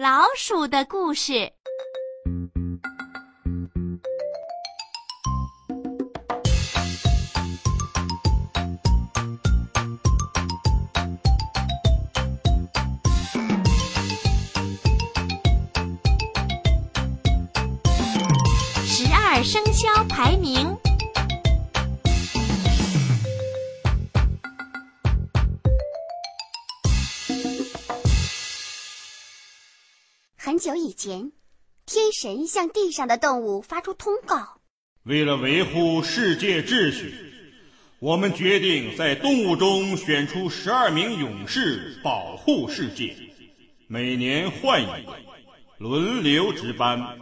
[0.00, 1.52] 老鼠的故事。
[18.86, 20.89] 十二生肖排名。
[30.60, 31.32] 久以前，
[31.86, 34.60] 天神向地上的动物发出通告：
[35.04, 37.14] 为了维护世界秩序，
[37.98, 43.16] 我们决定在动物中选出十二名勇士，保护世界。
[43.88, 45.16] 每年换一个，
[45.78, 47.18] 轮流值班。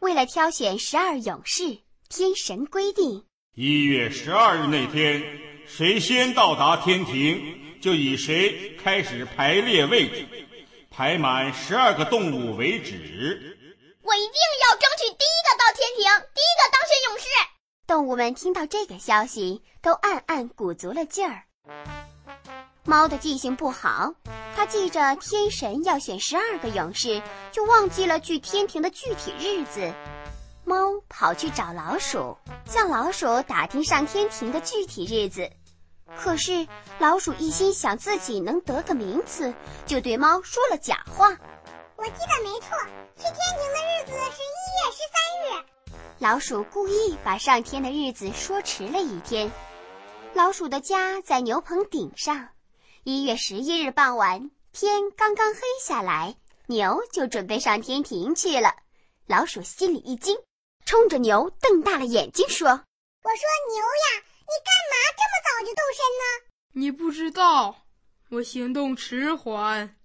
[0.00, 3.22] 为了挑选十二勇士，天神规定：
[3.54, 5.22] 一月十二日那天，
[5.68, 7.40] 谁先到达天庭，
[7.80, 10.26] 就以谁开始排列位置。
[10.96, 13.58] 排满十二个动物为止。
[14.00, 17.26] 我一定要争取第一个到天庭，第一个当选勇士。
[17.86, 21.42] 动物们听到这个消息，都暗暗鼓足了劲儿。
[22.84, 24.14] 猫的记性不好，
[24.56, 27.20] 它记着天神要选十二个勇士，
[27.52, 29.92] 就忘记了去天庭的具体日子。
[30.64, 32.34] 猫跑去找老鼠，
[32.64, 35.50] 向老鼠打听上天庭的具体日子。
[36.14, 36.66] 可是
[36.98, 39.52] 老鼠一心想自己能得个名次，
[39.86, 41.36] 就对猫说了假话。
[41.96, 42.76] 我记得没错，
[43.16, 45.64] 去天庭的日子是一月十三日。
[46.18, 49.50] 老鼠故意把上天的日子说迟了一天。
[50.32, 52.48] 老鼠的家在牛棚顶上。
[53.02, 58.74] 一月十一日傍晚，天刚刚黑下来，牛就准备上天庭去了。
[59.26, 60.36] 老鼠心里一惊，
[60.84, 65.22] 冲着牛瞪大了眼睛说：“我说牛呀！”你干嘛这
[65.96, 66.46] 身呢？
[66.72, 67.74] 你不知道，
[68.28, 69.96] 我行动迟缓，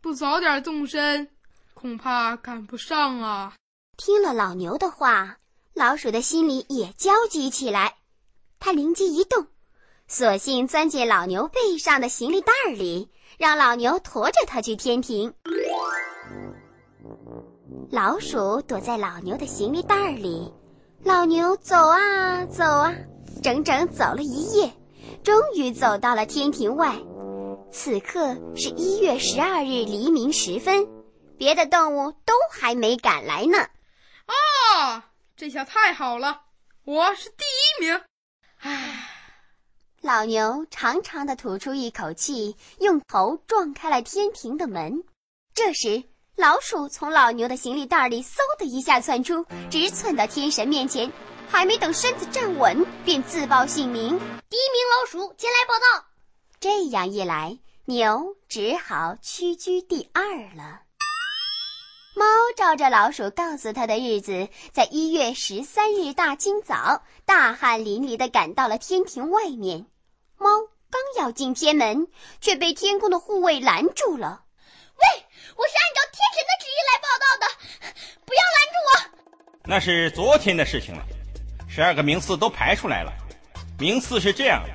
[0.00, 1.28] 不早点动身，
[1.74, 3.54] 恐怕赶不上啊！
[3.98, 5.36] 听了老牛的话，
[5.74, 7.96] 老鼠的心里也焦急起来。
[8.58, 9.46] 他灵机一动，
[10.08, 15.34] 索性钻进老牛背上的行李袋里，让老牛驮着它去天庭。
[17.90, 20.50] 老鼠躲在老牛的行李袋里，
[21.02, 22.94] 老牛走啊走啊。
[23.42, 24.72] 整整走了一夜，
[25.24, 26.94] 终于走到了天庭外。
[27.72, 30.86] 此刻是一月十二日黎明时分，
[31.38, 33.58] 别的动物都还没赶来呢。
[34.26, 36.42] 啊，这下太好了，
[36.84, 38.02] 我是第一名！
[38.58, 39.08] 唉，
[40.02, 45.04] 老牛长长的吐出一口气，用头撞开了天庭的门。
[45.54, 46.04] 这时，
[46.36, 51.10] 老鼠从老牛的行李袋里嗖的一下窜出，直窜到天神面前。
[51.48, 54.18] 还没等身子站稳，便自报姓名
[54.50, 56.06] ：“第一名老鼠，前来报道。”
[56.60, 60.22] 这样一来，牛只好屈居第二
[60.56, 60.80] 了。
[62.16, 62.24] 猫
[62.56, 69.86] 照着老鼠告诉他的日子，在一月十三日大清早，大汗淋漓地赶到了天庭外面。
[70.36, 70.48] 猫
[70.90, 72.08] 刚要进天门，
[72.40, 74.44] 却被天空的护卫拦住了。
[74.94, 77.46] “喂，我是按照天神的旨意来报道的，
[78.24, 78.94] 不要拦住我。”
[79.66, 81.04] 那是昨天的事情了。
[81.74, 83.12] 十二个名次都排出来了，
[83.80, 84.70] 名次是这样的：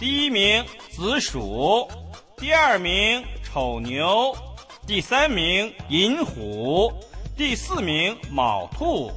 [0.00, 1.88] 第一名子鼠，
[2.36, 4.36] 第二名丑牛，
[4.84, 6.92] 第三名寅虎，
[7.36, 9.12] 第四名卯兔，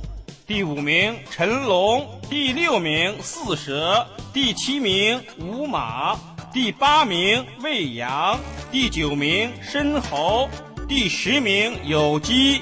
[0.46, 6.16] 第五名辰龙，第六名巳蛇，第七名午马，
[6.54, 8.40] 第八名未羊，
[8.72, 10.48] 第九名申猴，
[10.88, 12.62] 第十名酉鸡，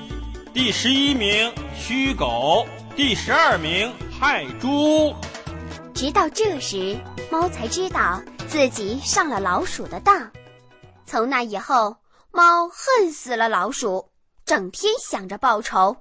[0.54, 2.66] 第十一名戌狗，
[3.00, 3.96] 第十二名。
[4.20, 5.16] 害猪！
[5.96, 7.00] 直到这时，
[7.32, 10.30] 猫才知道自己上了老鼠的当。
[11.06, 11.96] 从那以后，
[12.30, 14.10] 猫恨死了老鼠，
[14.44, 15.96] 整天想着报仇。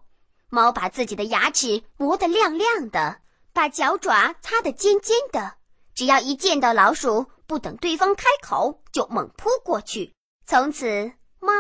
[0.50, 3.18] 猫把自己的牙齿磨得亮亮的，
[3.52, 5.54] 把脚爪擦得尖尖的。
[5.94, 10.12] 只要一见到老鼠，不等对方开口，就猛扑过去。
[10.46, 11.52] 从此，猫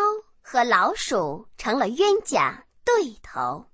[0.42, 3.64] 和老鼠成了冤家对头。